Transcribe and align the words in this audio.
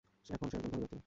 এখন 0.29 0.47
সে 0.51 0.55
একজন 0.57 0.69
ধনী 0.71 0.79
ব্যক্তি। 0.83 0.97